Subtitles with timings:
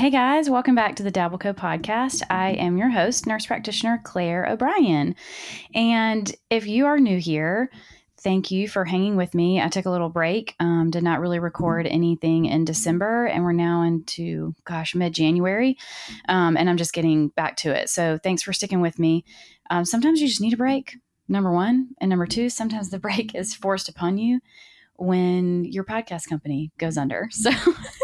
[0.00, 2.22] Hey guys, welcome back to the Dabbleco podcast.
[2.30, 5.14] I am your host, nurse practitioner Claire O'Brien.
[5.74, 7.70] And if you are new here,
[8.18, 9.60] thank you for hanging with me.
[9.60, 13.52] I took a little break, um, did not really record anything in December, and we're
[13.52, 15.76] now into, gosh, mid January.
[16.30, 17.90] Um, and I'm just getting back to it.
[17.90, 19.26] So thanks for sticking with me.
[19.68, 20.96] Um, sometimes you just need a break,
[21.28, 21.90] number one.
[22.00, 24.40] And number two, sometimes the break is forced upon you
[25.00, 27.28] when your podcast company goes under.
[27.40, 27.50] So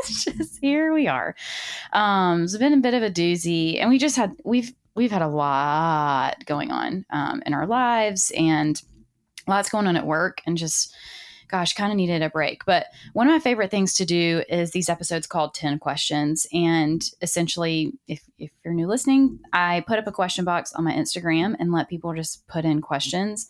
[0.06, 1.34] just here we are.
[1.92, 5.20] Um, it's been a bit of a doozy, and we just had we've we've had
[5.20, 8.80] a lot going on um, in our lives and
[9.48, 10.94] lots going on at work, and just
[11.48, 12.64] gosh, kind of needed a break.
[12.64, 16.46] But one of my favorite things to do is these episodes called 10 questions.
[16.52, 20.92] And essentially, if, if you're new listening, I put up a question box on my
[20.92, 23.48] Instagram and let people just put in questions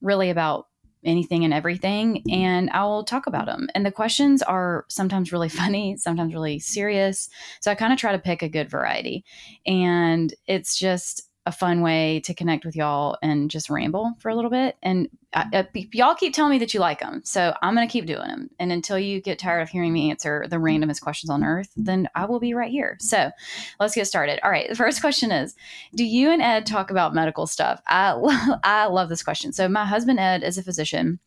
[0.00, 0.68] really about
[1.04, 3.68] anything and everything and I will talk about them.
[3.74, 7.28] And the questions are sometimes really funny, sometimes really serious.
[7.60, 9.24] So I kind of try to pick a good variety.
[9.66, 14.34] And it's just a fun way to connect with y'all and just ramble for a
[14.34, 14.76] little bit.
[14.82, 17.20] And I, I, y'all keep telling me that you like them.
[17.24, 18.50] So I'm to keep doing them.
[18.58, 22.08] And until you get tired of hearing me answer the randomest questions on earth, then
[22.14, 22.96] I will be right here.
[23.00, 23.30] So
[23.78, 24.40] let's get started.
[24.42, 24.68] All right.
[24.68, 25.54] The first question is
[25.94, 27.82] Do you and Ed talk about medical stuff?
[27.86, 28.14] I,
[28.64, 29.52] I love this question.
[29.52, 31.18] So my husband, Ed, is a physician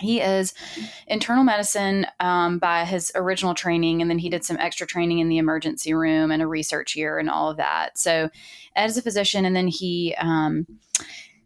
[0.00, 0.54] he is
[1.06, 5.28] internal medicine um, by his original training and then he did some extra training in
[5.28, 7.98] the emergency room and a research year and all of that.
[7.98, 8.30] So
[8.76, 10.66] ed is a physician and then he um,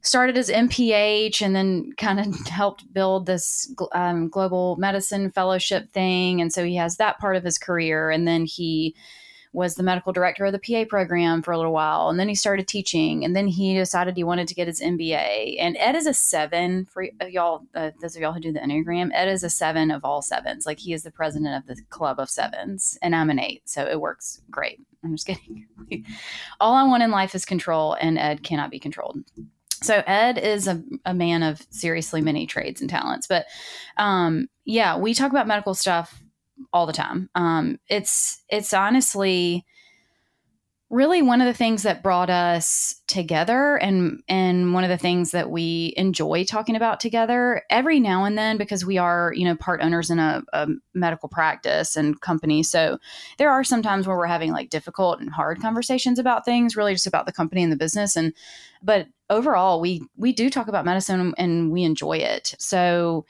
[0.03, 6.41] started as mph and then kind of helped build this um, global medicine fellowship thing.
[6.41, 8.95] And so he has that part of his career and then he
[9.55, 12.09] was the medical director of the PA program for a little while.
[12.09, 13.25] And then he started teaching.
[13.25, 15.57] And then he decided he wanted to get his MBA.
[15.61, 19.11] And Ed is a seven for y'all, uh, those of y'all who do the Enneagram.
[19.15, 20.67] Ed is a seven of all sevens.
[20.67, 22.99] Like he is the president of the club of sevens.
[23.01, 23.63] And I'm an eight.
[23.65, 24.81] So it works great.
[25.05, 25.67] I'm just kidding.
[26.61, 29.19] all I want in life is control, and Ed cannot be controlled
[29.83, 33.45] so ed is a, a, man of seriously many trades and talents but
[33.99, 36.24] um, yeah we talk about medical stuff
[36.73, 37.31] all the time.
[37.35, 39.65] Um, it's it's honestly
[40.95, 45.33] really one of the things that brought us together and and one of the things
[45.33, 49.57] that we enjoy talking about together every now and then because we are you know
[49.57, 52.63] part owners in a, a medical practice and company.
[52.63, 52.99] So
[53.39, 56.93] there are some times where we're having like difficult and hard conversations about things really
[56.93, 58.15] just about the company and the business.
[58.15, 58.33] And
[58.83, 62.55] but overall we we do talk about medicine and we enjoy it.
[62.59, 63.25] So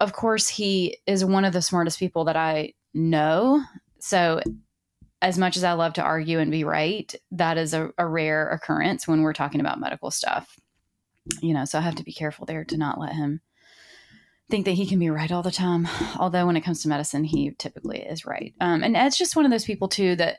[0.00, 3.62] of course, he is one of the smartest people that I know.
[4.00, 4.40] So,
[5.22, 8.48] as much as I love to argue and be right, that is a, a rare
[8.48, 10.58] occurrence when we're talking about medical stuff.
[11.42, 13.42] You know, so I have to be careful there to not let him
[14.50, 15.86] think that he can be right all the time.
[16.18, 18.54] Although, when it comes to medicine, he typically is right.
[18.60, 20.38] Um, and Ed's just one of those people, too, that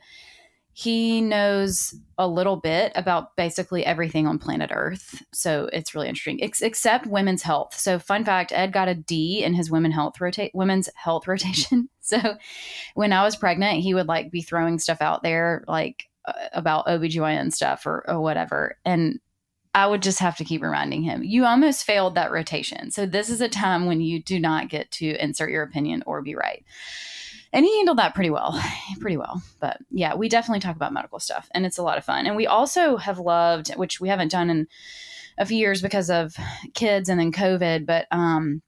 [0.73, 5.21] he knows a little bit about basically everything on planet Earth.
[5.33, 7.77] So it's really interesting, Ex- except women's health.
[7.77, 11.89] So fun fact, Ed got a D in his women health rotate women's health rotation.
[12.03, 12.35] So
[12.95, 16.87] when I was pregnant, he would like be throwing stuff out there like uh, about
[16.87, 18.75] OBGYN stuff or, or whatever.
[18.83, 19.19] And
[19.75, 22.89] I would just have to keep reminding him, you almost failed that rotation.
[22.91, 26.23] So this is a time when you do not get to insert your opinion or
[26.23, 26.65] be right
[27.53, 28.61] and he handled that pretty well
[28.99, 32.05] pretty well but yeah we definitely talk about medical stuff and it's a lot of
[32.05, 34.67] fun and we also have loved which we haven't done in
[35.37, 36.35] a few years because of
[36.73, 38.61] kids and then covid but um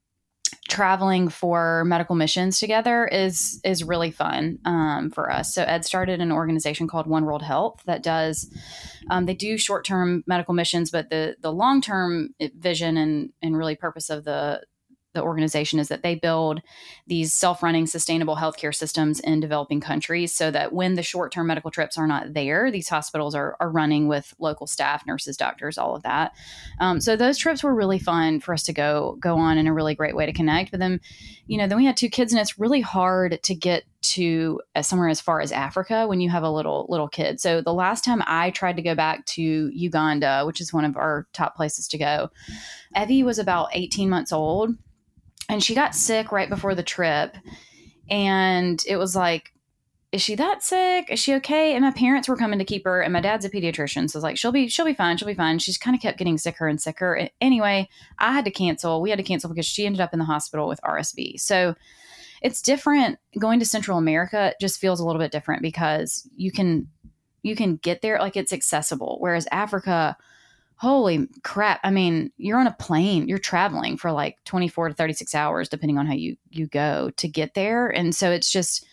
[0.70, 5.54] traveling for medical missions together is is really fun um, for us.
[5.54, 8.52] So Ed started an organization called One World Health that does
[9.10, 13.58] um, they do short term medical missions, but the the long term vision and and
[13.58, 14.64] really purpose of the
[15.14, 16.62] the organization is that they build
[17.08, 21.98] these self-running sustainable healthcare systems in developing countries so that when the short-term medical trips
[21.98, 26.04] are not there these hospitals are, are running with local staff nurses doctors all of
[26.04, 26.34] that.
[26.80, 29.74] Um, so those trips were really fun for us to go go on and a
[29.74, 30.72] really great way to connect.
[30.72, 31.00] With them
[31.48, 34.82] you know then we had two kids and it's really hard to get to uh,
[34.82, 37.40] somewhere as far as Africa when you have a little little kid.
[37.40, 40.98] So the last time I tried to go back to Uganda, which is one of
[40.98, 42.30] our top places to go,
[42.96, 44.76] Evie was about 18 months old
[45.50, 47.36] and she got sick right before the trip
[48.10, 49.54] And it was like,
[50.12, 51.08] is she that sick?
[51.10, 51.74] Is she okay?
[51.74, 54.24] And my parents were coming to keep her, and my dad's a pediatrician, so it's
[54.24, 55.58] like, she'll be she'll be fine, she'll be fine.
[55.58, 57.30] She's kind of kept getting sicker and sicker.
[57.42, 59.02] Anyway, I had to cancel.
[59.02, 61.40] We had to cancel because she ended up in the hospital with RSV.
[61.40, 61.74] So
[62.44, 63.18] it's different.
[63.40, 66.90] Going to Central America just feels a little bit different because you can
[67.42, 70.16] you can get there like it's accessible, whereas Africa
[70.84, 71.80] holy crap.
[71.82, 75.98] I mean you're on a plane you're traveling for like 24 to 36 hours depending
[75.98, 77.88] on how you you go to get there.
[77.88, 78.86] And so it's just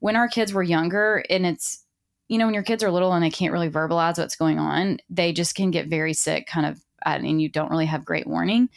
[0.00, 1.84] when our kids were younger and it's
[2.28, 5.00] you know when your kids are little and they can't really verbalize what's going on
[5.10, 8.70] they just can get very sick kind of and you don't really have great warning.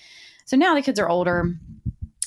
[0.44, 1.56] So now the kids are older.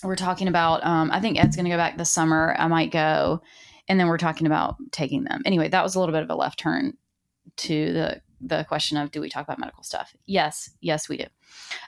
[0.03, 2.57] We're talking about um, i think ed's going to go back this summer.
[2.59, 3.43] I might go.
[3.89, 5.43] And then we're talking about taking them.
[5.45, 6.97] Anyway that was a little bit of a left turn
[7.59, 10.15] to the the question of do we talk about medical stuff?
[10.27, 11.27] Yes, yes, we do.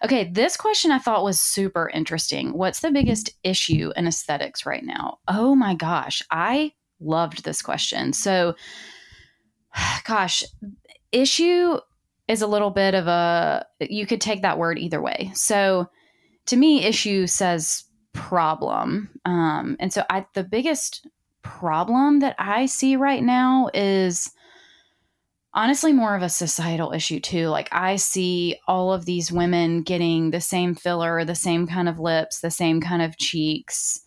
[0.05, 2.53] Okay, this question I thought was super interesting.
[2.53, 5.19] What's the biggest issue in aesthetics right now?
[5.29, 8.13] Oh my gosh, I loved this question.
[8.13, 8.55] So,
[10.05, 10.45] gosh,
[11.11, 11.79] issue
[12.29, 15.31] is a little bit of a, you could take that word either way.
[15.35, 15.89] So,
[16.47, 19.11] to me, issue says problem.
[19.25, 21.07] Um, and so, I, the biggest
[21.43, 24.31] problem that I see right now is
[25.55, 27.49] honestly more of a societal issue too.
[27.49, 31.99] Like I see all of these women getting the same filler, the same kind of
[31.99, 34.01] lips, the same kind of cheeks.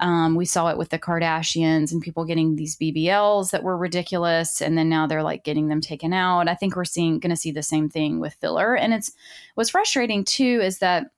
[0.00, 4.62] Um, we saw it with the Kardashians and people getting these BBLs that were ridiculous,
[4.62, 6.48] and then now they're like getting them taken out.
[6.48, 9.12] I think we're seeing going to see the same thing with filler, and it's
[9.54, 11.08] what's frustrating too is that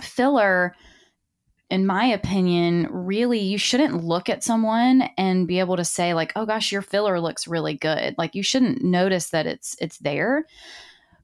[0.00, 0.74] filler
[1.72, 6.30] in my opinion, really you shouldn't look at someone and be able to say like,
[6.36, 10.44] "Oh gosh, your filler looks really good." Like you shouldn't notice that it's it's there.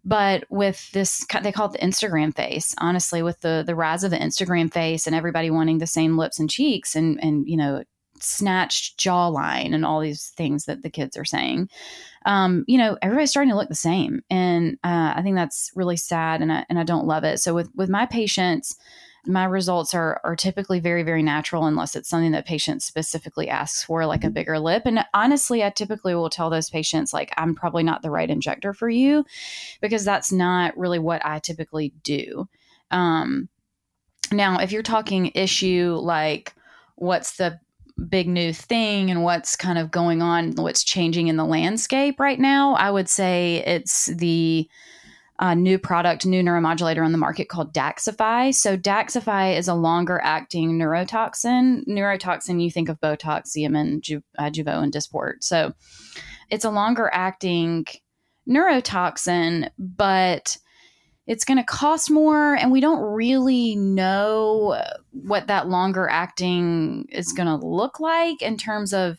[0.06, 2.75] But with this they call it the Instagram face.
[2.79, 6.39] Honestly, with the the rise of the Instagram face and everybody wanting the same lips
[6.39, 7.85] and cheeks and and you know,
[8.19, 11.69] snatched jawline and all these things that the kids are saying.
[12.25, 15.99] Um, you know, everybody's starting to look the same, and uh, I think that's really
[15.99, 17.39] sad, and I and I don't love it.
[17.39, 18.79] So with with my patients,
[19.26, 23.82] my results are are typically very very natural unless it's something that patients specifically asks
[23.82, 24.35] for like a mm-hmm.
[24.35, 28.11] bigger lip and honestly i typically will tell those patients like i'm probably not the
[28.11, 29.25] right injector for you
[29.81, 32.49] because that's not really what i typically do
[32.91, 33.49] um,
[34.32, 36.55] now if you're talking issue like
[36.97, 37.59] what's the
[38.09, 42.38] big new thing and what's kind of going on what's changing in the landscape right
[42.38, 44.69] now i would say it's the
[45.38, 48.55] a new product, new neuromodulator on the market called Daxxify.
[48.55, 51.87] So Daxxify is a longer acting neurotoxin.
[51.87, 55.43] Neurotoxin, you think of Botox, Xeomin, Ju- uh, Jeuveau, and Dysport.
[55.43, 55.73] So
[56.50, 57.87] it's a longer acting
[58.49, 60.56] neurotoxin, but
[61.29, 64.82] it's going to cost more and we don't really know
[65.12, 69.19] what that longer acting is going to look like in terms of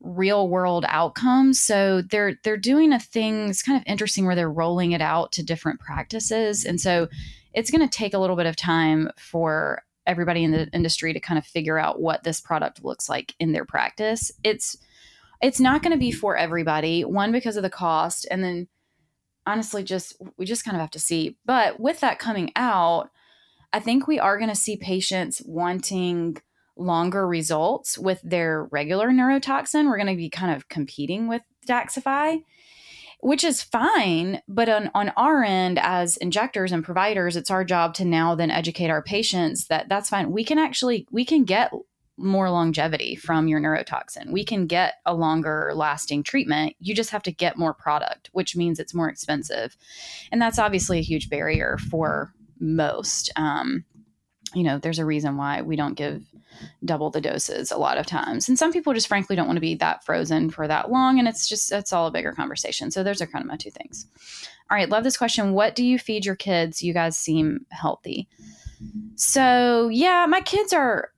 [0.00, 1.60] real world outcomes.
[1.60, 3.48] So they're they're doing a thing.
[3.48, 7.08] It's kind of interesting where they're rolling it out to different practices, and so
[7.52, 11.20] it's going to take a little bit of time for everybody in the industry to
[11.20, 14.32] kind of figure out what this product looks like in their practice.
[14.42, 14.76] It's
[15.40, 17.04] it's not going to be for everybody.
[17.04, 18.68] One because of the cost, and then
[19.46, 21.36] honestly, just we just kind of have to see.
[21.44, 23.10] But with that coming out,
[23.72, 26.38] I think we are going to see patients wanting
[26.76, 29.86] longer results with their regular neurotoxin.
[29.86, 32.42] We're going to be kind of competing with Daxxify,
[33.20, 34.40] which is fine.
[34.48, 38.50] But on, on our end, as injectors and providers, it's our job to now then
[38.50, 40.32] educate our patients that that's fine.
[40.32, 41.72] We can actually, we can get
[42.16, 44.30] more longevity from your neurotoxin.
[44.30, 46.76] We can get a longer lasting treatment.
[46.78, 49.76] You just have to get more product, which means it's more expensive.
[50.30, 53.32] And that's obviously a huge barrier for most.
[53.36, 53.84] Um,
[54.54, 56.22] you know, there's a reason why we don't give
[56.84, 58.48] double the doses a lot of times.
[58.48, 61.18] And some people just frankly don't want to be that frozen for that long.
[61.18, 62.90] And it's just, it's all a bigger conversation.
[62.90, 64.06] So those are kind of my two things.
[64.70, 64.88] All right.
[64.88, 65.52] Love this question.
[65.52, 66.82] What do you feed your kids?
[66.82, 68.28] You guys seem healthy.
[69.16, 71.10] So, yeah, my kids are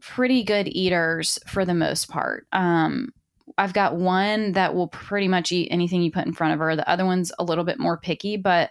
[0.00, 2.46] pretty good eaters for the most part.
[2.52, 3.12] Um,
[3.58, 6.76] I've got one that will pretty much eat anything you put in front of her.
[6.76, 8.70] The other one's a little bit more picky, but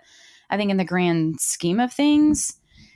[0.50, 2.54] I think in the grand scheme of things,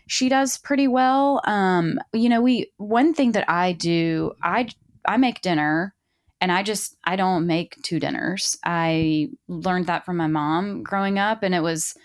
[0.10, 1.40] she does pretty well.
[1.46, 4.68] Um, you know, we one thing that I do, I
[5.08, 5.94] I make dinner
[6.42, 8.58] and I just I don't make two dinners.
[8.66, 11.96] I learned that from my mom growing up and it was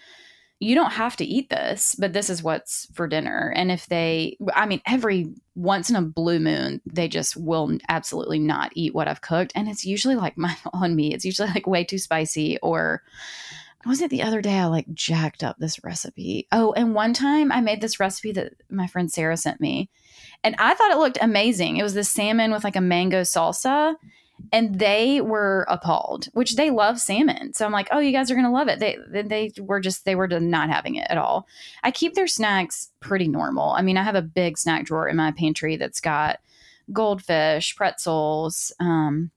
[0.61, 3.53] you don't have to eat this, but this is what's for dinner.
[3.57, 8.39] And if they, I mean, every once in a blue moon, they just will absolutely
[8.39, 9.53] not eat what I've cooked.
[9.55, 11.15] And it's usually like my on me.
[11.15, 13.03] It's usually like way too spicy or
[13.87, 16.47] was it the other day I like jacked up this recipe?
[16.53, 19.91] Oh, and one time I made this recipe that my friend Sarah sent me,
[20.43, 21.77] and I thought it looked amazing.
[21.77, 23.95] It was this salmon with like a mango salsa,
[24.53, 27.53] and they were appalled, which they love salmon.
[27.55, 28.81] So I'm like, oh, you guys are gonna love it.
[28.81, 31.47] They they were just they were not having it at all.
[31.83, 33.71] I keep their snacks pretty normal.
[33.71, 36.41] I mean, I have a big snack drawer in my pantry that's got
[36.93, 39.31] goldfish, pretzels, um,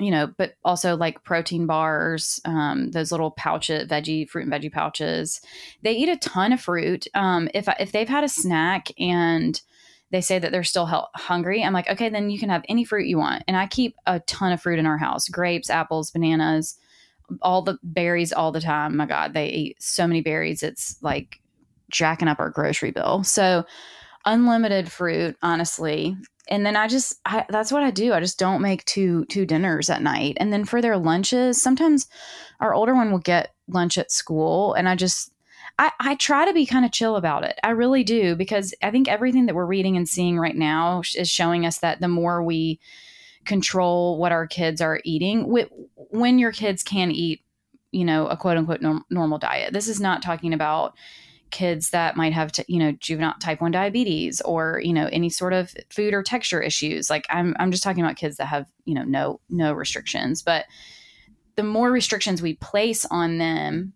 [0.00, 4.72] you know, but also like protein bars, um, those little pouches, veggie fruit and veggie
[4.72, 5.40] pouches.
[5.82, 7.06] They eat a ton of fruit.
[7.14, 9.60] Um, if if they've had a snack and
[10.10, 13.06] they say that they're still hungry, I'm like, okay, then you can have any fruit
[13.06, 13.44] you want.
[13.48, 16.76] And I keep a ton of fruit in our house: grapes, apples, bananas,
[17.42, 18.96] all the berries all the time.
[18.96, 20.62] My God, they eat so many berries.
[20.62, 21.40] It's like
[21.90, 23.22] jacking up our grocery bill.
[23.22, 23.64] So
[24.24, 26.16] unlimited fruit, honestly,
[26.48, 28.12] and then I just I, that's what I do.
[28.12, 30.36] I just don't make two two dinners at night.
[30.38, 32.06] And then for their lunches, sometimes
[32.60, 35.32] our older one will get lunch at school, and I just
[35.78, 37.58] I, I try to be kind of chill about it.
[37.64, 41.28] I really do because I think everything that we're reading and seeing right now is
[41.28, 42.78] showing us that the more we
[43.44, 45.44] control what our kids are eating,
[45.96, 47.42] when your kids can eat,
[47.90, 49.72] you know, a quote unquote norm, normal diet.
[49.72, 50.94] This is not talking about
[51.54, 55.30] kids that might have, t- you know, juvenile type 1 diabetes or, you know, any
[55.30, 57.08] sort of food or texture issues.
[57.08, 60.42] Like I'm, I'm just talking about kids that have, you know, no, no restrictions.
[60.42, 60.64] But
[61.54, 63.92] the more restrictions we place on them,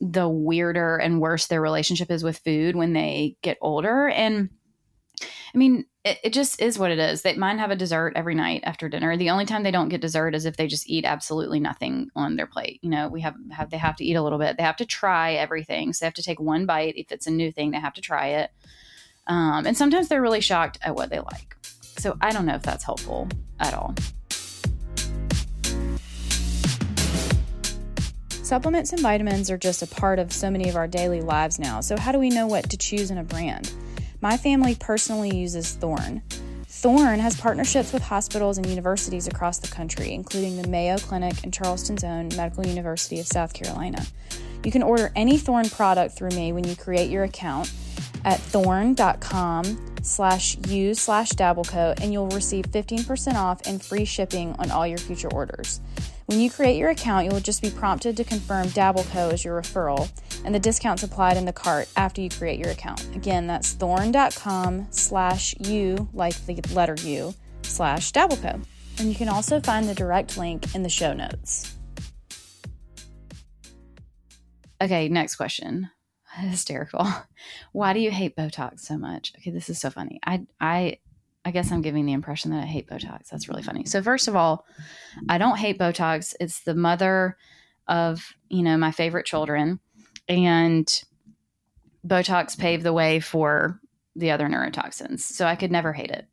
[0.00, 4.08] the weirder and worse their relationship is with food when they get older.
[4.08, 4.48] And
[5.54, 7.22] I mean, it, it, just is what it is.
[7.22, 9.16] They mine have a dessert every night after dinner.
[9.16, 12.34] The only time they don't get dessert is if they just eat absolutely nothing on
[12.34, 12.80] their plate.
[12.82, 14.56] You know, we have have they have to eat a little bit.
[14.56, 15.92] They have to try everything.
[15.92, 16.96] So they have to take one bite.
[16.96, 18.50] If it's a new thing, they have to try it.
[19.28, 21.56] Um, and sometimes they're really shocked at what they like.
[21.98, 23.28] So I don't know if that's helpful
[23.60, 23.94] at all.
[28.28, 31.80] Supplements and vitamins are just a part of so many of our daily lives now.
[31.80, 33.72] So how do we know what to choose in a brand?
[34.24, 36.22] My family personally uses Thorne.
[36.66, 41.52] Thorne has partnerships with hospitals and universities across the country, including the Mayo Clinic and
[41.52, 44.02] Charleston's own Medical University of South Carolina.
[44.64, 47.70] You can order any Thorne product through me when you create your account
[48.24, 54.70] at thorne.com slash u slash dabbleco and you'll receive 15% off and free shipping on
[54.70, 55.82] all your future orders.
[56.26, 59.60] When you create your account, you will just be prompted to confirm Dabbleco as your
[59.60, 60.10] referral,
[60.44, 63.06] and the discount's applied in the cart after you create your account.
[63.14, 68.64] Again, that's thorne.com slash u, like the letter U, slash Dabbleco.
[68.98, 71.76] And you can also find the direct link in the show notes.
[74.80, 75.90] Okay, next question.
[76.36, 77.06] Hysterical.
[77.72, 79.32] Why do you hate Botox so much?
[79.38, 80.20] Okay, this is so funny.
[80.24, 80.98] I I
[81.44, 83.28] I guess I'm giving the impression that I hate Botox.
[83.28, 83.84] That's really funny.
[83.84, 84.64] So first of all,
[85.28, 86.34] I don't hate Botox.
[86.40, 87.36] It's the mother
[87.86, 89.78] of, you know, my favorite children
[90.26, 91.02] and
[92.06, 93.78] Botox paved the way for
[94.16, 95.20] the other neurotoxins.
[95.20, 96.26] So I could never hate it.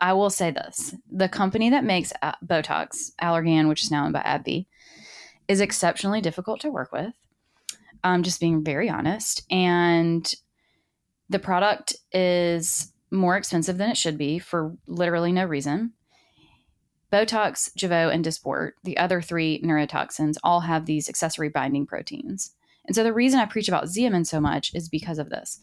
[0.00, 0.94] I will say this.
[1.10, 2.12] The company that makes
[2.44, 4.66] Botox, Allergan, which is now owned by AbbVie,
[5.48, 7.14] is exceptionally difficult to work with.
[8.02, 9.42] I'm just being very honest.
[9.50, 10.32] And
[11.28, 15.92] the product is more expensive than it should be for literally no reason.
[17.12, 22.54] Botox, Jeuveau, and Dysport, the other three neurotoxins, all have these accessory binding proteins.
[22.86, 25.60] And so the reason I preach about Xeomin so much is because of this.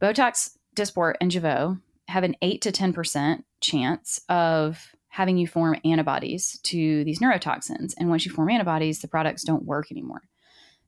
[0.00, 6.58] Botox, Dysport, and Jeuveau have an 8 to 10% chance of having you form antibodies
[6.64, 7.94] to these neurotoxins.
[7.96, 10.22] And once you form antibodies, the products don't work anymore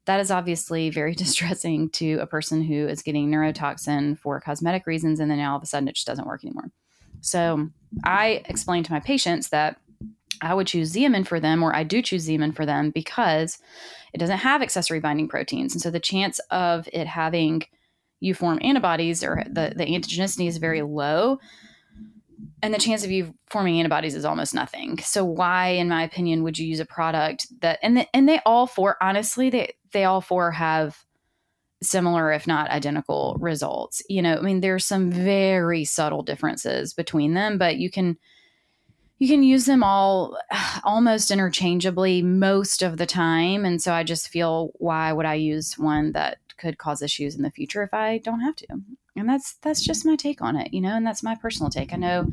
[0.09, 5.21] that is obviously very distressing to a person who is getting neurotoxin for cosmetic reasons
[5.21, 6.71] and then all of a sudden it just doesn't work anymore.
[7.21, 7.69] So
[8.05, 9.79] I explained to my patients that
[10.41, 13.59] I would choose Xeomin for them, or I do choose Xeomin for them because
[14.15, 15.75] it doesn't have accessory binding proteins.
[15.75, 17.65] And so the chance of it having
[18.21, 21.39] you form antibodies or the, the antigenicity is very low
[22.63, 24.99] and the chance of you forming antibodies is almost nothing.
[24.99, 28.41] So why, in my opinion, would you use a product that and the, and they
[28.45, 31.05] all four honestly they they all four have
[31.83, 34.03] similar if not identical results.
[34.09, 38.17] You know, I mean there's some very subtle differences between them, but you can
[39.19, 40.37] you can use them all
[40.85, 45.79] almost interchangeably most of the time and so I just feel why would I use
[45.79, 48.67] one that could cause issues in the future if I don't have to
[49.19, 51.93] and that's that's just my take on it you know and that's my personal take.
[51.93, 52.27] I know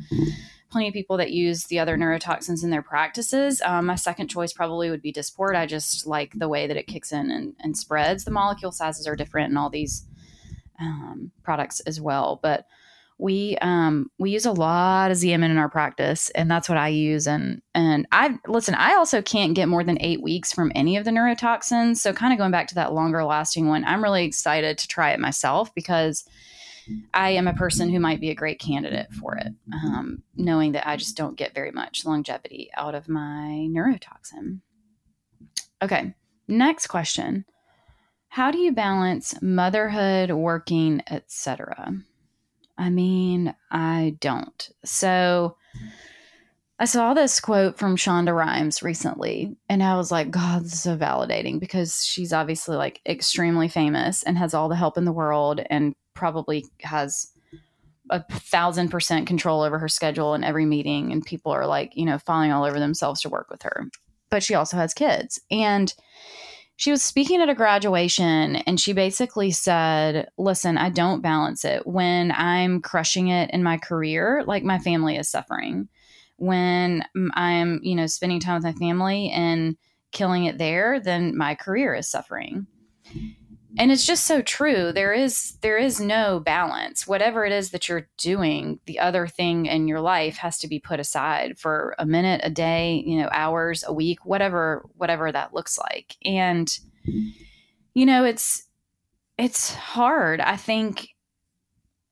[0.70, 3.62] plenty of people that use the other neurotoxins in their practices.
[3.64, 5.54] Um, my second choice probably would be dysport.
[5.54, 8.24] I just like the way that it kicks in and, and spreads.
[8.24, 10.06] The molecule sizes are different in all these
[10.80, 12.66] um, products as well but
[13.18, 16.88] we um we use a lot of Xeomin in our practice and that's what I
[16.88, 20.98] use and and I listen I also can't get more than 8 weeks from any
[20.98, 24.24] of the neurotoxins so kind of going back to that longer lasting one I'm really
[24.24, 26.28] excited to try it myself because
[27.14, 30.88] I am a person who might be a great candidate for it um, knowing that
[30.88, 34.60] I just don't get very much longevity out of my neurotoxin.
[35.82, 36.14] Okay
[36.48, 37.44] next question.
[38.28, 41.94] How do you balance motherhood working etc
[42.78, 44.70] I mean, I don't.
[44.84, 45.56] So
[46.78, 50.82] I saw this quote from Shonda Rhimes recently, and I was like, God, this is
[50.82, 55.12] so validating because she's obviously like extremely famous and has all the help in the
[55.12, 57.30] world and probably has
[58.10, 61.12] a thousand percent control over her schedule and every meeting.
[61.12, 63.88] And people are like, you know, falling all over themselves to work with her.
[64.30, 65.40] But she also has kids.
[65.50, 65.92] And
[66.76, 71.86] she was speaking at a graduation and she basically said, Listen, I don't balance it.
[71.86, 75.88] When I'm crushing it in my career, like my family is suffering.
[76.36, 79.76] When I'm, you know, spending time with my family and
[80.12, 82.66] killing it there, then my career is suffering
[83.78, 84.92] and it's just so true.
[84.92, 87.06] There is there is no balance.
[87.06, 90.78] Whatever it is that you're doing the other thing in your life has to be
[90.78, 95.54] put aside for a minute a day you know hours a week whatever whatever that
[95.54, 96.16] looks like.
[96.24, 96.68] And
[97.94, 98.64] you know it's
[99.38, 100.40] it's hard.
[100.40, 101.08] I think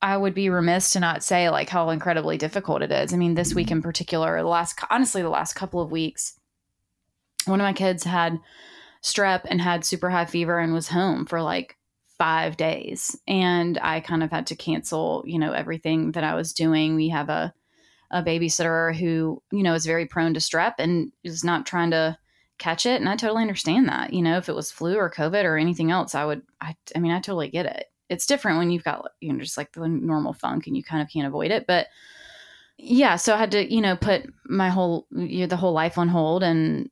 [0.02, 3.14] i would be remiss to not say like how incredibly difficult it is.
[3.14, 6.38] I mean this week in particular the last honestly the last couple of weeks
[7.46, 8.38] one of my kids had
[9.04, 11.76] strep and had super high fever and was home for like
[12.18, 13.16] five days.
[13.28, 16.94] And I kind of had to cancel, you know, everything that I was doing.
[16.94, 17.52] We have a,
[18.10, 22.16] a babysitter who, you know, is very prone to strep and is not trying to
[22.58, 23.00] catch it.
[23.00, 24.14] And I totally understand that.
[24.14, 26.98] You know, if it was flu or COVID or anything else, I would, I, I
[26.98, 27.86] mean, I totally get it.
[28.08, 31.02] It's different when you've got, you know, just like the normal funk and you kind
[31.02, 31.66] of can't avoid it.
[31.66, 31.88] But
[32.78, 35.98] yeah, so I had to, you know, put my whole, you know, the whole life
[35.98, 36.90] on hold and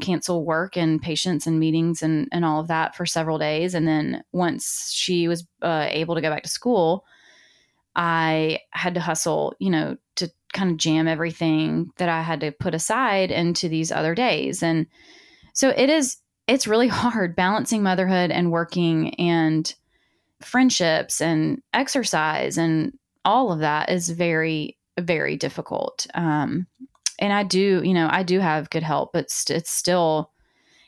[0.00, 3.74] cancel work and patients and meetings and, and all of that for several days.
[3.74, 7.04] And then once she was uh, able to go back to school,
[7.94, 12.52] I had to hustle, you know, to kind of jam everything that I had to
[12.52, 14.62] put aside into these other days.
[14.62, 14.86] And
[15.54, 19.74] so it is, it's really hard balancing motherhood and working and
[20.42, 22.92] friendships and exercise and
[23.26, 26.06] all of that is very, very difficult.
[26.14, 26.66] Um,
[27.18, 30.32] and I do, you know, I do have good help, but st- it's still,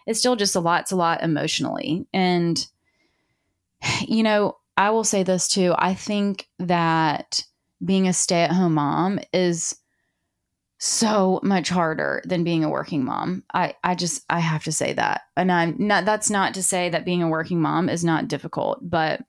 [0.07, 2.07] it's still just a lot, it's a lot emotionally.
[2.13, 2.67] And,
[4.07, 5.75] you know, I will say this too.
[5.77, 7.45] I think that
[7.85, 9.77] being a stay at home mom is
[10.79, 13.43] so much harder than being a working mom.
[13.53, 15.23] I, I just, I have to say that.
[15.37, 18.79] And I'm not, that's not to say that being a working mom is not difficult,
[18.81, 19.25] but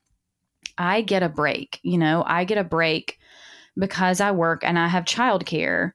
[0.78, 3.18] I get a break, you know, I get a break
[3.78, 5.94] because I work and I have childcare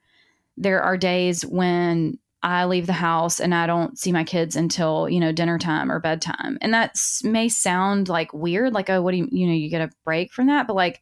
[0.56, 5.08] there are days when I leave the house and I don't see my kids until,
[5.08, 6.58] you know, dinner time or bedtime.
[6.60, 9.80] And that may sound like weird, like, oh, what do you, you know, you get
[9.80, 10.66] a break from that.
[10.66, 11.00] But like,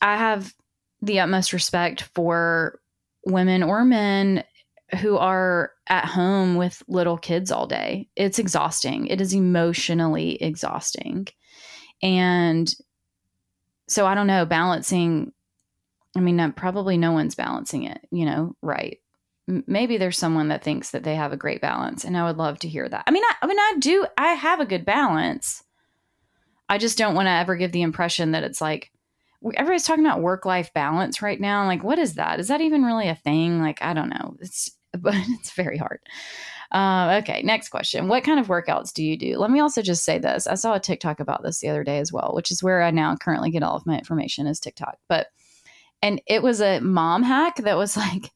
[0.00, 0.54] I have
[1.02, 2.80] the utmost respect for
[3.26, 4.44] women or men
[5.00, 8.08] who are at home with little kids all day.
[8.14, 9.08] It's exhausting.
[9.08, 11.26] It is emotionally exhausting.
[12.02, 12.72] And
[13.88, 15.32] so I don't know, balancing
[16.16, 18.98] I mean, probably no one's balancing it, you know, right.
[19.48, 22.36] M- maybe there's someone that thinks that they have a great balance, and I would
[22.36, 23.04] love to hear that.
[23.06, 24.06] I mean, I, I mean, I do.
[24.18, 25.62] I have a good balance.
[26.68, 28.92] I just don't want to ever give the impression that it's like
[29.54, 31.66] everybody's talking about work life balance right now.
[31.66, 32.40] Like, what is that?
[32.40, 33.60] Is that even really a thing?
[33.60, 34.36] Like, I don't know.
[34.40, 36.00] It's but it's very hard.
[36.72, 38.08] Uh, okay, next question.
[38.08, 39.38] What kind of workouts do you do?
[39.38, 40.46] Let me also just say this.
[40.46, 42.90] I saw a TikTok about this the other day as well, which is where I
[42.90, 44.98] now currently get all of my information is TikTok.
[45.08, 45.28] But
[46.02, 48.30] and it was a mom hack that was like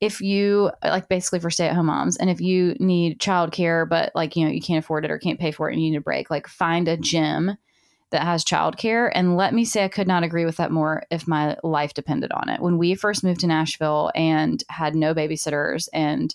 [0.00, 4.44] if you like basically for stay-at-home moms and if you need childcare but like you
[4.44, 6.30] know you can't afford it or can't pay for it and you need a break
[6.30, 7.56] like find a gym
[8.14, 9.10] that has childcare.
[9.12, 12.30] And let me say i could not agree with that more if my life depended
[12.30, 12.60] on it.
[12.60, 16.32] When we first moved to nashville and had no babysitters and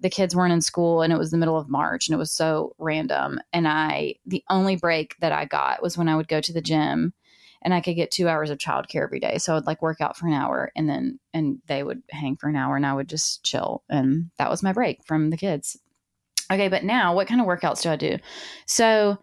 [0.00, 2.32] the kids weren't in school and it was the middle of march and it was
[2.32, 6.40] so random and i the only break that i got was when i would go
[6.40, 7.14] to the gym
[7.64, 9.38] and I could get two hours of childcare every day.
[9.38, 12.36] So I would like work out for an hour and then, and they would hang
[12.36, 13.82] for an hour and I would just chill.
[13.88, 15.78] And that was my break from the kids.
[16.52, 16.68] Okay.
[16.68, 18.18] But now what kind of workouts do I do?
[18.66, 19.18] So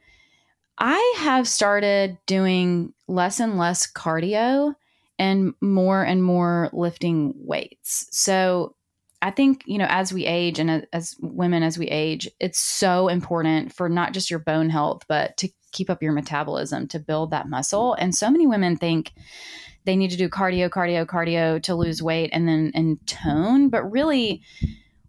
[0.79, 4.73] I have started doing less and less cardio
[5.19, 8.07] and more and more lifting weights.
[8.09, 8.75] So
[9.21, 13.07] I think, you know, as we age and as women, as we age, it's so
[13.07, 17.31] important for not just your bone health, but to keep up your metabolism to build
[17.31, 17.93] that muscle.
[17.93, 19.13] And so many women think
[19.85, 23.69] they need to do cardio, cardio, cardio to lose weight and then and tone.
[23.69, 24.41] But really,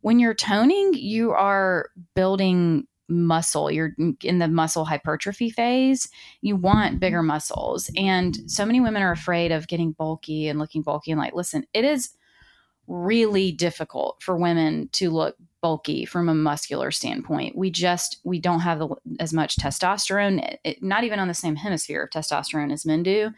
[0.00, 3.70] when you're toning, you are building muscle.
[3.70, 6.08] You're in the muscle hypertrophy phase.
[6.40, 7.90] You want bigger muscles.
[7.96, 11.10] And so many women are afraid of getting bulky and looking bulky.
[11.10, 12.10] And like, listen, it is
[12.86, 17.56] really difficult for women to look bulky from a muscular standpoint.
[17.56, 18.82] We just we don't have
[19.20, 23.02] as much testosterone, it, it, not even on the same hemisphere of testosterone as men
[23.02, 23.30] do.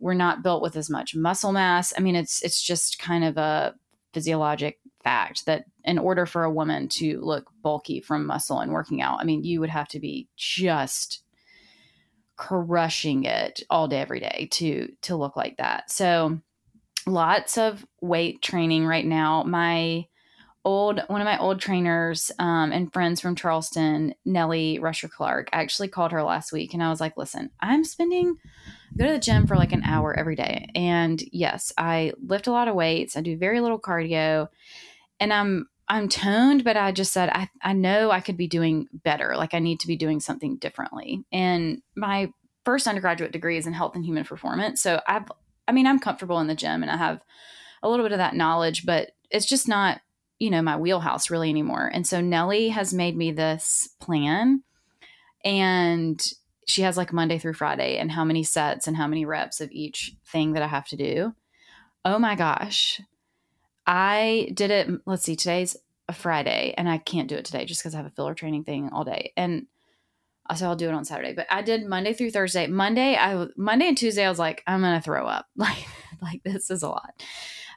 [0.00, 1.92] We're not built with as much muscle mass.
[1.96, 3.74] I mean, it's it's just kind of a
[4.12, 9.00] physiologic fact that in order for a woman to look bulky from muscle and working
[9.00, 11.22] out, I mean, you would have to be just
[12.36, 15.90] crushing it all day every day to to look like that.
[15.90, 16.40] So
[17.10, 19.42] lots of weight training right now.
[19.42, 20.06] My
[20.64, 25.60] old one of my old trainers um, and friends from Charleston, Nellie Rusher Clark, I
[25.60, 28.36] actually called her last week and I was like, listen, I'm spending
[28.98, 30.68] go to the gym for like an hour every day.
[30.74, 33.16] And yes, I lift a lot of weights.
[33.16, 34.48] I do very little cardio
[35.18, 38.86] and I'm I'm toned, but I just said I, I know I could be doing
[38.92, 39.34] better.
[39.36, 41.24] Like I need to be doing something differently.
[41.32, 42.32] And my
[42.64, 44.80] first undergraduate degree is in health and human performance.
[44.80, 45.24] So I've
[45.70, 47.22] I mean, I'm comfortable in the gym and I have
[47.80, 50.00] a little bit of that knowledge, but it's just not,
[50.40, 51.88] you know, my wheelhouse really anymore.
[51.94, 54.64] And so Nellie has made me this plan
[55.44, 56.20] and
[56.66, 59.70] she has like Monday through Friday and how many sets and how many reps of
[59.70, 61.36] each thing that I have to do.
[62.04, 63.00] Oh my gosh.
[63.86, 64.88] I did it.
[65.06, 65.76] Let's see, today's
[66.08, 68.64] a Friday and I can't do it today just because I have a filler training
[68.64, 69.32] thing all day.
[69.36, 69.68] And
[70.54, 71.32] so I'll do it on Saturday.
[71.32, 72.66] But I did Monday through Thursday.
[72.66, 75.46] Monday, I Monday and Tuesday, I was like, I'm gonna throw up.
[75.56, 75.86] Like,
[76.22, 77.12] like this is a lot.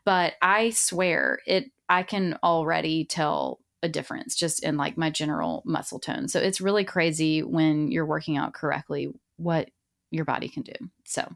[0.05, 1.71] But I swear it.
[1.87, 6.27] I can already tell a difference just in like my general muscle tone.
[6.27, 9.69] So it's really crazy when you're working out correctly what
[10.09, 10.73] your body can do.
[11.05, 11.29] So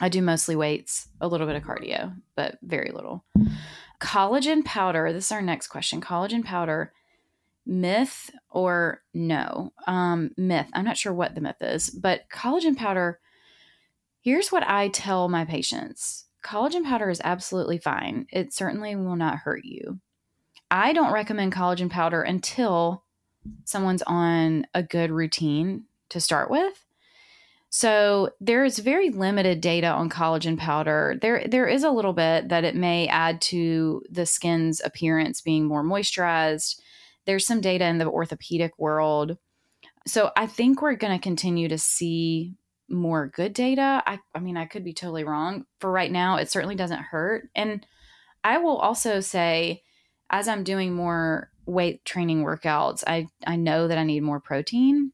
[0.00, 3.24] I do mostly weights, a little bit of cardio, but very little.
[4.00, 5.12] Collagen powder.
[5.12, 6.00] This is our next question.
[6.00, 6.92] Collagen powder
[7.66, 9.72] myth or no?
[9.86, 10.68] Um, myth.
[10.72, 13.20] I'm not sure what the myth is but collagen powder
[14.22, 16.26] here's what i tell my patients.
[16.44, 18.26] Collagen powder is absolutely fine.
[18.32, 20.00] It certainly will not hurt you.
[20.70, 23.04] I don't recommend collagen powder until
[23.64, 26.84] someone's on a good routine to start with.
[27.70, 31.18] So there is very limited data on collagen powder.
[31.20, 35.64] There there is a little bit that it may add to the skin's appearance being
[35.64, 36.80] more moisturized
[37.26, 39.38] there's some data in the orthopedic world.
[40.06, 42.54] So I think we're going to continue to see
[42.88, 44.02] more good data.
[44.06, 45.64] I, I mean, I could be totally wrong.
[45.80, 47.48] For right now, it certainly doesn't hurt.
[47.54, 47.86] And
[48.44, 49.82] I will also say,
[50.30, 55.12] as I'm doing more weight training workouts, I, I know that I need more protein.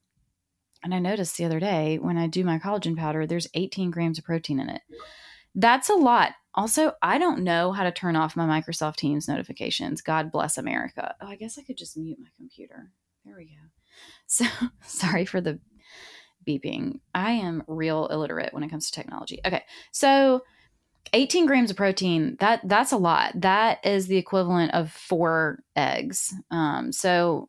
[0.82, 4.18] And I noticed the other day when I do my collagen powder, there's 18 grams
[4.18, 4.82] of protein in it.
[5.58, 6.34] That's a lot.
[6.54, 10.00] Also, I don't know how to turn off my Microsoft Teams notifications.
[10.00, 11.16] God bless America.
[11.20, 12.92] Oh, I guess I could just mute my computer.
[13.24, 13.50] There we go.
[14.30, 14.44] So,
[14.82, 15.58] sorry for the
[16.46, 17.00] beeping.
[17.14, 19.40] I am real illiterate when it comes to technology.
[19.44, 19.64] Okay.
[19.90, 20.42] So,
[21.12, 23.32] 18 grams of protein, that that's a lot.
[23.40, 26.32] That is the equivalent of 4 eggs.
[26.52, 27.48] Um, so,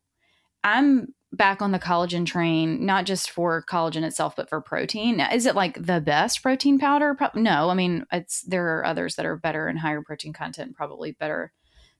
[0.63, 5.19] I'm back on the collagen train, not just for collagen itself, but for protein.
[5.19, 7.13] Is it like the best protein powder?
[7.13, 10.75] Pro- no, I mean it's there are others that are better and higher protein content,
[10.75, 11.53] probably better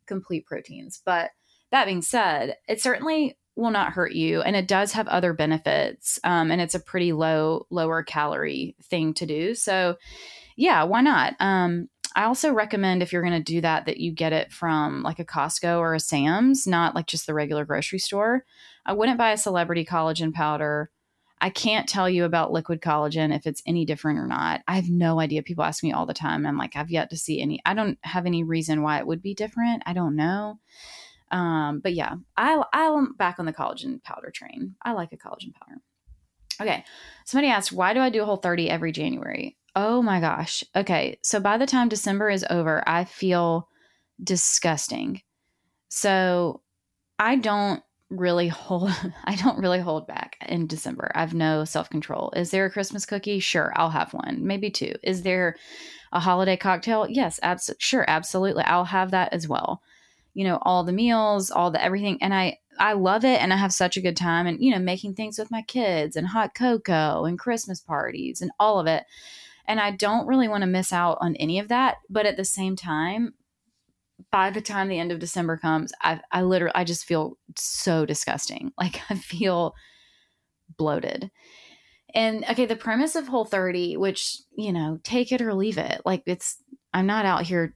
[0.08, 1.02] complete proteins.
[1.06, 1.32] But
[1.72, 6.20] that being said, it certainly will not hurt you, and it does have other benefits.
[6.24, 9.54] Um, and it's a pretty low, lower calorie thing to do.
[9.54, 9.96] So,
[10.56, 11.36] yeah, why not?
[11.40, 15.04] Um, I also recommend if you're going to do that that you get it from
[15.04, 18.46] like a Costco or a Sam's, not like just the regular grocery store.
[18.86, 20.90] I wouldn't buy a celebrity collagen powder.
[21.42, 24.62] I can't tell you about liquid collagen if it's any different or not.
[24.68, 25.44] I have no idea.
[25.44, 26.46] People ask me all the time.
[26.46, 27.62] I'm like, I've yet to see any.
[27.66, 29.84] I don't have any reason why it would be different.
[29.86, 30.60] I don't know.
[31.32, 34.76] Um, but yeah, I I'm back on the collagen powder train.
[34.82, 35.82] I like a collagen powder.
[36.62, 36.84] Okay.
[37.26, 39.56] Somebody asked, why do I do a whole 30 every January?
[39.76, 40.64] Oh my gosh.
[40.76, 41.20] Okay.
[41.24, 43.70] So by the time December is over, I feel
[44.24, 45.22] disgusting.
[45.90, 46.62] So
[47.18, 48.92] I don't really hold
[49.26, 51.12] I don't really hold back in December.
[51.16, 52.34] I've no self-control.
[52.36, 53.40] Is there a Christmas cookie?
[53.40, 54.40] Sure, I'll have one.
[54.46, 54.94] Maybe two.
[55.04, 55.56] Is there
[56.12, 57.08] a holiday cocktail?
[57.08, 58.64] Yes, abs- sure, absolutely.
[58.64, 59.82] I'll have that as well.
[60.34, 63.58] You know, all the meals, all the everything and I I love it and I
[63.58, 66.56] have such a good time and you know, making things with my kids and hot
[66.56, 69.04] cocoa and Christmas parties and all of it.
[69.70, 72.44] And I don't really want to miss out on any of that, but at the
[72.44, 73.36] same time,
[74.32, 78.06] by the time the end of December comes, I, I literally, I just feel so
[78.06, 78.74] disgusting.
[78.80, 79.76] Like I feel
[80.76, 81.30] bloated.
[82.16, 86.02] And okay, the premise of Whole 30, which, you know, take it or leave it.
[86.04, 86.58] Like it's
[86.92, 87.76] I'm not out here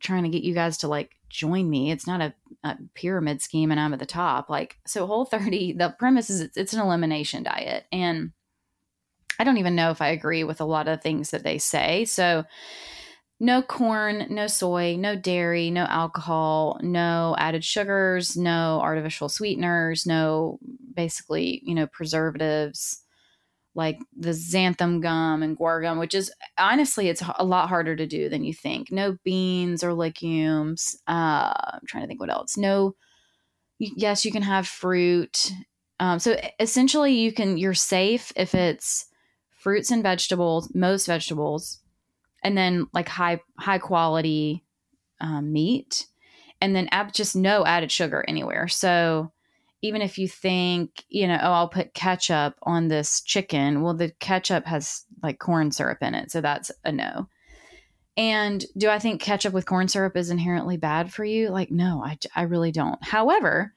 [0.00, 1.90] trying to get you guys to like join me.
[1.90, 4.48] It's not a, a pyramid scheme and I'm at the top.
[4.48, 8.32] Like so Whole 30, the premise is it's, it's an elimination diet and
[9.38, 12.04] I don't even know if I agree with a lot of things that they say.
[12.04, 12.44] So
[13.40, 20.58] no corn, no soy, no dairy, no alcohol, no added sugars, no artificial sweeteners, no
[20.94, 23.00] basically, you know, preservatives
[23.74, 28.06] like the xanthan gum and guar gum, which is honestly, it's a lot harder to
[28.06, 28.92] do than you think.
[28.92, 30.96] No beans or legumes.
[31.08, 32.56] Uh, I'm trying to think what else.
[32.56, 32.94] No,
[33.78, 35.50] yes, you can have fruit.
[35.98, 39.06] Um, so essentially, you can you're safe if it's
[39.64, 41.80] fruits and vegetables, most vegetables,
[42.44, 44.62] and then like high high quality
[45.22, 46.06] um, meat,
[46.60, 48.68] and then just no added sugar anywhere.
[48.68, 49.32] So
[49.80, 54.10] even if you think, you know, oh, I'll put ketchup on this chicken, well, the
[54.20, 56.30] ketchup has like corn syrup in it.
[56.30, 57.28] So that's a no.
[58.16, 61.48] And do I think ketchup with corn syrup is inherently bad for you?
[61.48, 63.02] Like, no, I, I really don't.
[63.02, 63.74] However,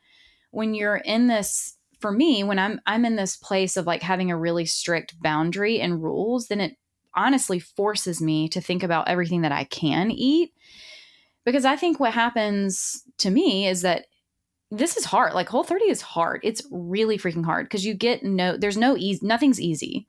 [0.52, 1.77] when you're in this,
[2.08, 5.82] for me, when I'm I'm in this place of like having a really strict boundary
[5.82, 6.78] and rules, then it
[7.14, 10.54] honestly forces me to think about everything that I can eat.
[11.44, 14.06] Because I think what happens to me is that
[14.72, 15.34] this is hard.
[15.34, 16.40] Like Whole 30 is hard.
[16.44, 20.08] It's really freaking hard because you get no, there's no easy, nothing's easy.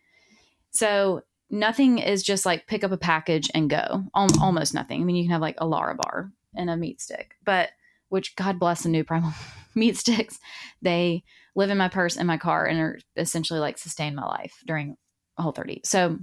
[0.70, 4.04] So nothing is just like pick up a package and go.
[4.14, 5.00] Al- almost nothing.
[5.00, 7.70] I mean, you can have like a Lara bar and a meat stick, but
[8.08, 9.32] which God bless the new primal
[9.74, 10.38] meat sticks.
[10.80, 14.54] They live in my purse and my car and are essentially like sustain my life
[14.66, 14.96] during
[15.36, 15.82] a Whole 30.
[15.84, 16.18] So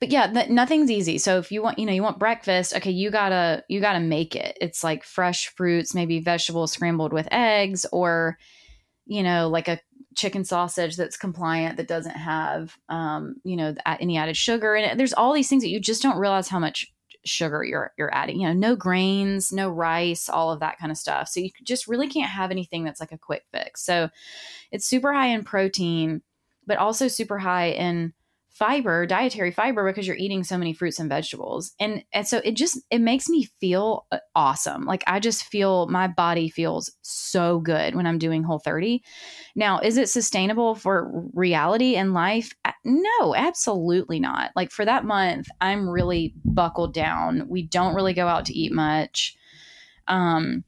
[0.00, 1.18] but yeah th- nothing's easy.
[1.18, 4.34] So if you want you know you want breakfast okay you gotta you gotta make
[4.34, 4.56] it.
[4.60, 8.38] It's like fresh fruits maybe vegetables scrambled with eggs or
[9.06, 9.80] you know like a
[10.16, 15.12] chicken sausage that's compliant that doesn't have um you know any added sugar and there's
[15.12, 16.93] all these things that you just don't realize how much
[17.24, 20.98] sugar you're you're adding you know no grains no rice all of that kind of
[20.98, 24.08] stuff so you just really can't have anything that's like a quick fix so
[24.70, 26.22] it's super high in protein
[26.66, 28.12] but also super high in
[28.54, 31.72] fiber, dietary fiber because you're eating so many fruits and vegetables.
[31.80, 34.84] And and so it just it makes me feel uh, awesome.
[34.84, 39.02] Like I just feel my body feels so good when I'm doing whole 30.
[39.56, 42.54] Now, is it sustainable for reality and life?
[42.84, 44.50] No, absolutely not.
[44.54, 47.48] Like for that month, I'm really buckled down.
[47.48, 49.36] We don't really go out to eat much.
[50.06, 50.64] Um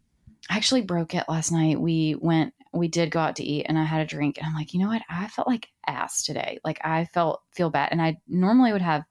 [0.48, 1.80] I actually broke it last night.
[1.80, 4.54] We went we did go out to eat and I had a drink and I'm
[4.54, 5.02] like, you know what?
[5.08, 6.58] I felt like ass today.
[6.64, 7.90] Like I felt feel bad.
[7.92, 9.04] And I normally would have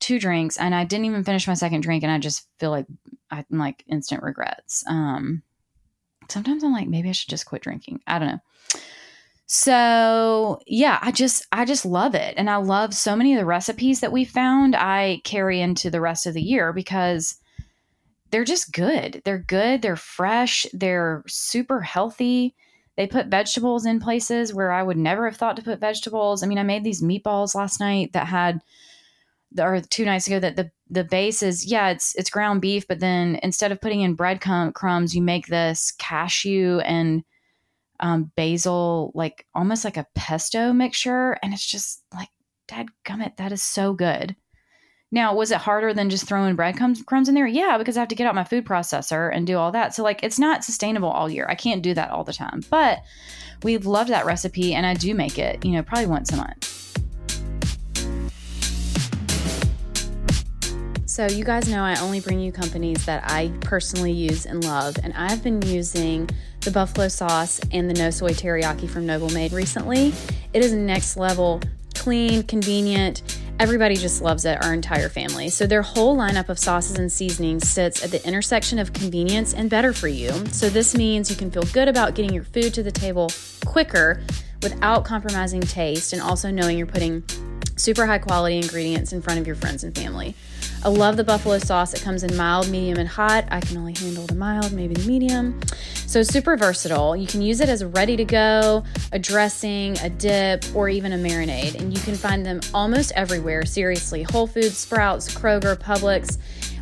[0.00, 2.86] two drinks and I didn't even finish my second drink and I just feel like
[3.30, 4.82] I'm like instant regrets.
[4.88, 5.42] Um
[6.28, 8.00] sometimes I'm like, maybe I should just quit drinking.
[8.08, 8.40] I don't know.
[9.46, 12.34] So yeah, I just I just love it.
[12.36, 16.00] And I love so many of the recipes that we found I carry into the
[16.00, 17.36] rest of the year because
[18.30, 19.22] they're just good.
[19.24, 22.54] They're good, they're fresh, they're super healthy.
[22.96, 26.42] They put vegetables in places where I would never have thought to put vegetables.
[26.42, 28.60] I mean, I made these meatballs last night that had
[29.58, 33.00] or two nights ago that the the base is yeah it's it's ground beef but
[33.00, 37.22] then instead of putting in bread crumbs you make this cashew and
[38.00, 42.28] um, basil like almost like a pesto mixture and it's just like
[42.66, 44.36] dad gummit that is so good
[45.14, 47.46] now, was it harder than just throwing breadcrumbs crumbs in there?
[47.46, 49.94] Yeah, because I have to get out my food processor and do all that.
[49.94, 51.46] So like it's not sustainable all year.
[51.48, 52.64] I can't do that all the time.
[52.68, 52.98] But
[53.62, 56.74] we've loved that recipe and I do make it, you know, probably once a month.
[61.06, 64.96] So, you guys know I only bring you companies that I personally use and love,
[65.00, 66.28] and I've been using
[66.64, 70.12] the buffalo sauce and the no soy teriyaki from Noble Made recently.
[70.52, 71.60] It is next level,
[71.94, 73.22] clean, convenient
[73.60, 75.48] Everybody just loves it, our entire family.
[75.48, 79.70] So, their whole lineup of sauces and seasonings sits at the intersection of convenience and
[79.70, 80.30] better for you.
[80.46, 83.30] So, this means you can feel good about getting your food to the table
[83.64, 84.20] quicker
[84.60, 87.22] without compromising taste and also knowing you're putting
[87.76, 90.34] super high quality ingredients in front of your friends and family.
[90.84, 91.94] I love the buffalo sauce.
[91.94, 93.46] It comes in mild, medium, and hot.
[93.50, 95.58] I can only handle the mild, maybe the medium.
[96.06, 97.16] So super versatile.
[97.16, 101.14] You can use it as a ready to go, a dressing, a dip, or even
[101.14, 101.80] a marinade.
[101.80, 103.64] And you can find them almost everywhere.
[103.64, 106.36] Seriously, Whole Foods, Sprouts, Kroger, Publix,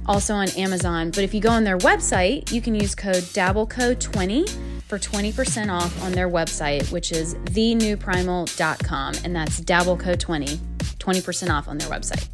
[0.06, 1.10] also on Amazon.
[1.10, 6.02] But if you go on their website, you can use code DabbleCo20 for 20% off
[6.02, 9.14] on their website, which is thenewprimal.com.
[9.24, 10.56] And that's DabbleCo20,
[10.98, 12.31] 20% off on their website.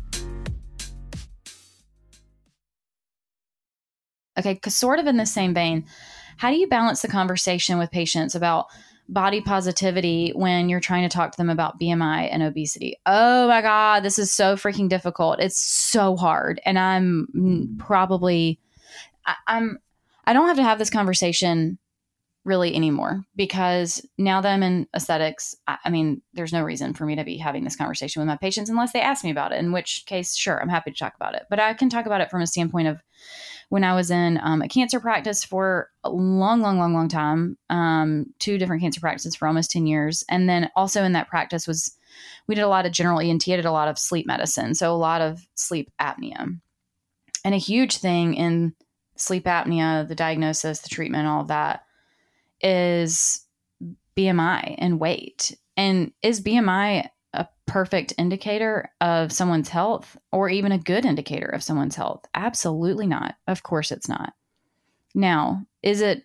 [4.39, 5.85] Okay, because sort of in the same vein,
[6.37, 8.67] how do you balance the conversation with patients about
[9.09, 12.97] body positivity when you're trying to talk to them about BMI and obesity.
[13.07, 15.41] Oh my God, this is so freaking difficult.
[15.41, 16.61] It's so hard.
[16.67, 18.61] And I'm probably,
[19.25, 19.79] I, I'm,
[20.27, 21.79] I don't have to have this conversation
[22.45, 27.07] really anymore because now that I'm in aesthetics, I, I, mean, there's no reason for
[27.07, 29.59] me to be having this conversation with my patients unless they ask me about it,
[29.59, 31.45] in which case, sure, I'm happy to talk about it.
[31.49, 33.03] But I can talk about it from a standpoint of
[33.69, 37.59] when I was in um, a cancer practice for a long, long, long, long time,
[37.69, 40.25] um, two different cancer practices for almost 10 years.
[40.29, 41.97] And then also in that practice was,
[42.47, 44.75] we did a lot of general ENT, I did a lot of sleep medicine.
[44.75, 46.59] So a lot of sleep apnea.
[47.45, 48.75] And a huge thing in
[49.17, 51.85] sleep apnea, the diagnosis, the treatment, all of that
[52.63, 53.45] is
[54.17, 55.57] BMI and weight.
[55.77, 61.63] And is BMI a perfect indicator of someone's health or even a good indicator of
[61.63, 62.25] someone's health?
[62.35, 63.37] Absolutely not.
[63.47, 64.33] Of course it's not.
[65.15, 66.25] Now, is it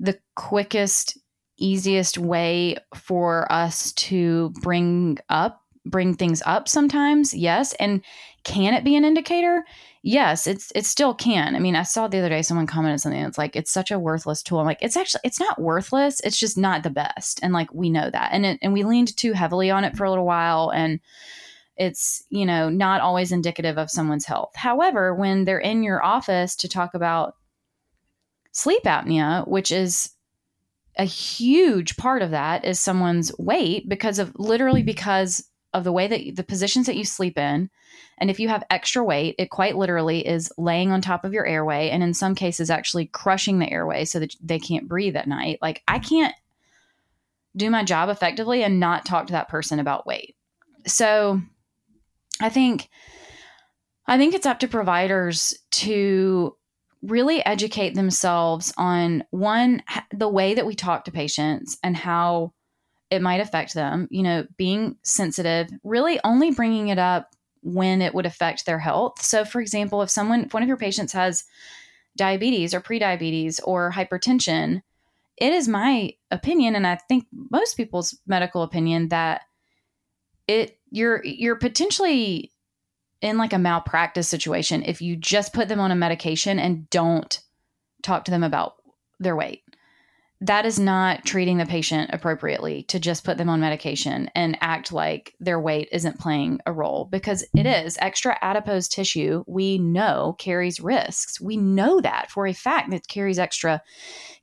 [0.00, 1.18] the quickest,
[1.58, 7.32] easiest way for us to bring up, bring things up sometimes?
[7.32, 7.72] Yes.
[7.74, 8.02] And
[8.44, 9.64] can it be an indicator?
[10.06, 11.56] yes, it's it still can.
[11.56, 13.98] I mean, I saw the other day someone commented something that's like it's such a
[13.98, 14.60] worthless tool.
[14.60, 16.20] I'm like, it's actually it's not worthless.
[16.20, 19.16] It's just not the best, and like we know that, and it, and we leaned
[19.16, 21.00] too heavily on it for a little while, and
[21.76, 24.52] it's you know not always indicative of someone's health.
[24.54, 27.34] However, when they're in your office to talk about
[28.52, 30.10] sleep apnea, which is
[30.96, 35.44] a huge part of that is someone's weight because of literally because
[35.76, 37.68] of the way that the positions that you sleep in.
[38.18, 41.46] And if you have extra weight, it quite literally is laying on top of your
[41.46, 45.28] airway and in some cases actually crushing the airway so that they can't breathe at
[45.28, 45.58] night.
[45.60, 46.34] Like I can't
[47.54, 50.34] do my job effectively and not talk to that person about weight.
[50.86, 51.42] So
[52.40, 52.88] I think
[54.06, 56.56] I think it's up to providers to
[57.02, 62.52] really educate themselves on one the way that we talk to patients and how
[63.10, 68.14] it might affect them, you know, being sensitive, really only bringing it up when it
[68.14, 69.22] would affect their health.
[69.22, 71.44] So, for example, if someone, if one of your patients has
[72.16, 74.82] diabetes or prediabetes or hypertension,
[75.36, 79.42] it is my opinion, and I think most people's medical opinion that
[80.48, 82.52] it you're you're potentially
[83.20, 87.40] in like a malpractice situation if you just put them on a medication and don't
[88.02, 88.76] talk to them about
[89.18, 89.62] their weight
[90.42, 94.92] that is not treating the patient appropriately to just put them on medication and act
[94.92, 97.86] like their weight isn't playing a role because it mm-hmm.
[97.86, 97.96] is.
[98.00, 101.40] Extra adipose tissue, we know carries risks.
[101.40, 103.82] We know that for a fact that carries extra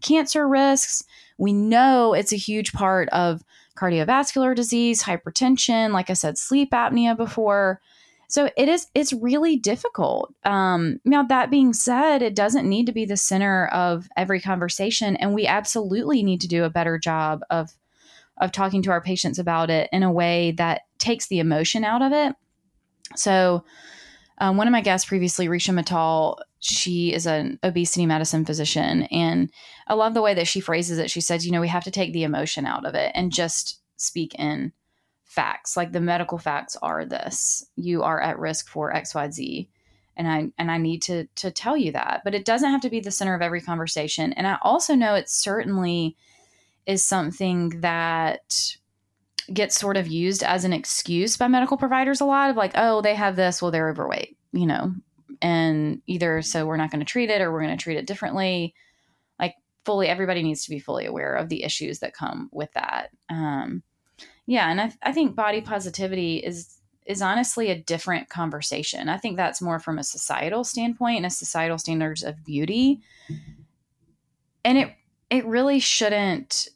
[0.01, 1.03] cancer risks.
[1.37, 3.43] We know it's a huge part of
[3.75, 7.81] cardiovascular disease, hypertension, like I said, sleep apnea before.
[8.33, 10.33] So it is it's really difficult.
[10.43, 15.15] Um, now that being said, it doesn't need to be the center of every conversation,
[15.17, 17.69] and we absolutely need to do a better job of
[18.39, 22.01] of talking to our patients about it in a way that takes the emotion out
[22.01, 22.35] of it.
[23.15, 23.65] So,
[24.39, 29.51] um, one of my guests previously, Risha Mittal, she is an obesity medicine physician, and
[29.85, 31.11] I love the way that she phrases it.
[31.11, 33.79] She says, "You know, we have to take the emotion out of it and just
[33.97, 34.73] speak in."
[35.25, 39.67] Facts like the medical facts are this you are at risk for xyz
[40.15, 42.21] and i and i need to to tell you that.
[42.23, 44.33] But it doesn't have to be the center of every conversation.
[44.33, 46.15] And i also know it certainly
[46.85, 48.77] is something that
[49.51, 53.01] gets sort of used as an excuse by medical providers a lot of like oh
[53.01, 54.93] they have this well they're overweight you know?
[55.41, 58.07] And either so we're not going to treat it or we're going to treat it
[58.07, 58.73] differently.
[59.37, 63.09] Like fully everybody needs to be fully aware of the issues that come with that.
[63.29, 63.83] Um,
[64.45, 69.09] yeah, and I, I think body positivity is is honestly a different conversation.
[69.09, 73.01] I think that's more from a societal standpoint and a societal standards of beauty.
[74.63, 74.93] And it
[75.29, 76.69] it really shouldn't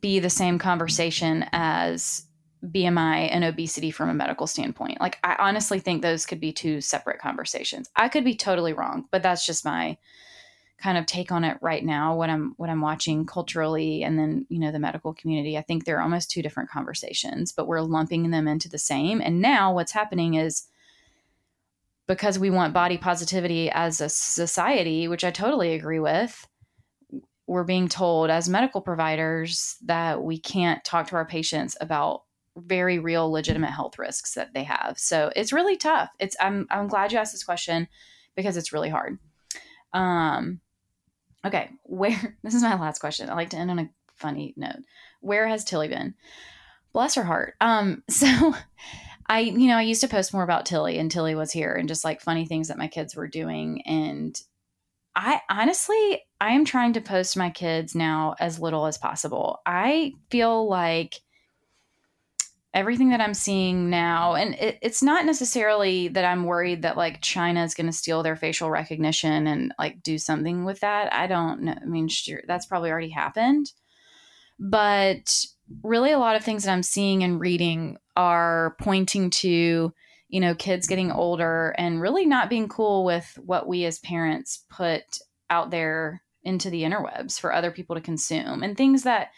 [0.00, 2.26] be the same conversation as
[2.64, 5.00] BMI and obesity from a medical standpoint.
[5.00, 7.90] Like I honestly think those could be two separate conversations.
[7.96, 9.98] I could be totally wrong, but that's just my
[10.82, 14.46] kind of take on it right now what i'm what i'm watching culturally and then
[14.48, 18.30] you know the medical community i think they're almost two different conversations but we're lumping
[18.30, 19.20] them into the same.
[19.20, 20.64] And now what's happening is
[22.06, 26.46] because we want body positivity as a society which i totally agree with
[27.46, 32.22] we're being told as medical providers that we can't talk to our patients about
[32.56, 34.98] very real legitimate health risks that they have.
[34.98, 36.10] So it's really tough.
[36.18, 37.88] It's i'm i'm glad you asked this question
[38.36, 39.18] because it's really hard.
[39.92, 40.60] Um
[41.44, 43.30] Okay, where this is my last question.
[43.30, 44.82] I like to end on a funny note.
[45.20, 46.14] Where has Tilly been?
[46.92, 47.54] Bless her heart.
[47.60, 48.54] Um, so
[49.28, 51.88] I, you know, I used to post more about Tilly and Tilly was here and
[51.88, 53.82] just like funny things that my kids were doing.
[53.86, 54.38] And
[55.14, 59.60] I honestly, I am trying to post my kids now as little as possible.
[59.66, 61.20] I feel like
[62.74, 67.20] everything that I'm seeing now, and it, it's not necessarily that I'm worried that like
[67.20, 71.12] China is going to steal their facial recognition and like do something with that.
[71.12, 71.74] I don't know.
[71.80, 73.70] I mean, sure, that's probably already happened.
[74.58, 75.44] But
[75.82, 79.92] really, a lot of things that I'm seeing and reading are pointing to,
[80.28, 84.64] you know, kids getting older and really not being cool with what we as parents
[84.70, 85.02] put
[85.50, 89.28] out there into the interwebs for other people to consume and things that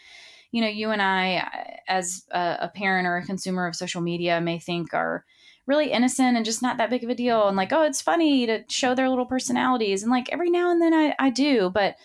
[0.55, 3.99] you know you and i uh, as a, a, parent or a consumer of social
[3.99, 5.25] media may think are
[5.65, 8.45] really innocent and just not that big of a deal and like oh it's funny
[8.45, 10.01] to show their little personalities.
[10.01, 11.97] And like every now and then i, I do but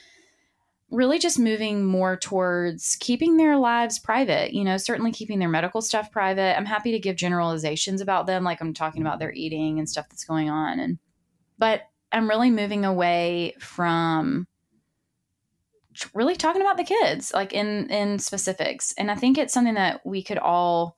[0.90, 5.80] really just moving more towards keeping their lives private you know certainly keeping their medical
[5.80, 6.58] stuff private.
[6.58, 10.08] I'm happy to give generalizations about them like i'm talking about their eating and stuff
[10.08, 10.98] that's going on and
[11.56, 14.48] but i'm really moving away from
[16.14, 18.94] really talking about the kids like in in specifics.
[18.98, 20.96] And i think it's something that we could all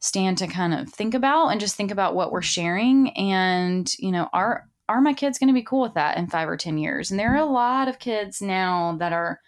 [0.00, 3.10] stand to kind of think about and just think about what we're sharing.
[3.10, 6.48] And you know are are my kids going to be cool with that in 5
[6.48, 7.10] or 10 years?
[7.12, 9.40] And there are a lot of kids now that are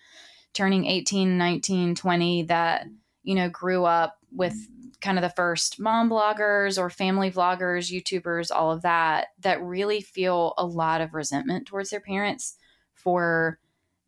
[0.52, 2.86] turning 18 19 20 that
[3.22, 4.54] you know grew up with
[5.00, 10.00] kind of the first mom bloggers or family vloggers youtubers all of that that really
[10.00, 12.56] feel a lot of resentment towards their parents
[12.94, 13.58] for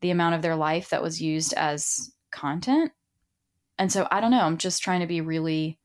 [0.04, 2.92] the amount of their life that was used as content.
[3.78, 5.78] And so I don't know, I'm just trying to be really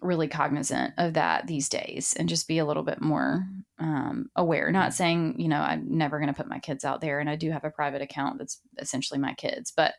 [0.00, 3.46] really cognizant of that these days and just be a little bit more
[3.78, 4.72] um, aware.
[4.72, 7.36] Not saying, you know, I'm never going to put my kids out there and I
[7.36, 9.92] do have a private account that's essentially my kids, but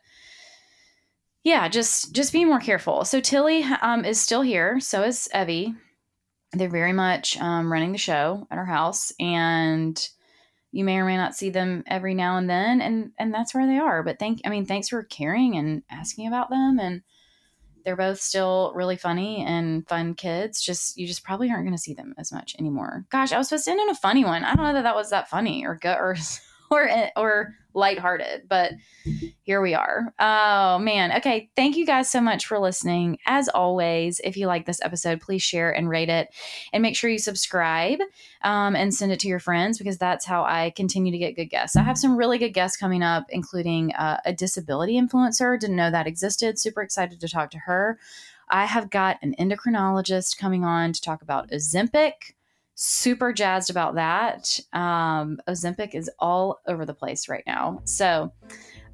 [1.44, 3.04] yeah, just just be more careful.
[3.04, 4.80] So Tilly um, is still here.
[4.80, 5.76] So is Evie.
[6.52, 9.96] They're very much um, running the show at our house, and
[10.72, 13.66] you may or may not see them every now and then and and that's where
[13.66, 14.02] they are.
[14.02, 17.02] But thank i mean thanks for caring and asking about them and
[17.84, 21.82] they're both still really funny and fun kids just you just probably aren't going to
[21.82, 23.06] see them as much anymore.
[23.10, 24.44] Gosh i was supposed to end in a funny one.
[24.44, 26.16] I don't know that that was that funny or good or
[26.72, 28.72] or or lighthearted, but
[29.44, 30.12] here we are.
[30.18, 31.12] Oh man.
[31.16, 31.50] Okay.
[31.56, 33.18] Thank you guys so much for listening.
[33.26, 36.28] As always, if you like this episode, please share and rate it,
[36.72, 38.00] and make sure you subscribe
[38.42, 41.46] um, and send it to your friends because that's how I continue to get good
[41.46, 41.76] guests.
[41.76, 45.58] I have some really good guests coming up, including uh, a disability influencer.
[45.58, 46.58] Didn't know that existed.
[46.58, 47.98] Super excited to talk to her.
[48.48, 52.34] I have got an endocrinologist coming on to talk about Ozempic
[52.74, 54.58] super jazzed about that.
[54.72, 57.80] Um, Ozempic is all over the place right now.
[57.84, 58.32] So,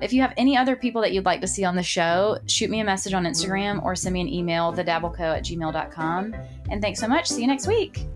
[0.01, 2.71] if you have any other people that you'd like to see on the show, shoot
[2.71, 6.35] me a message on Instagram or send me an email, thedabbleco at gmail.com.
[6.71, 7.27] And thanks so much.
[7.27, 8.07] See you next week.